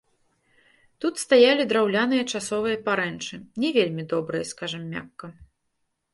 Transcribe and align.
Тут 1.03 1.19
стаялі 1.23 1.63
драўляныя 1.73 2.23
часовыя 2.33 2.81
парэнчы, 2.89 3.35
не 3.67 3.73
вельмі 3.77 4.03
добрыя, 4.17 4.51
скажам 4.55 4.83
мякка. 4.97 5.27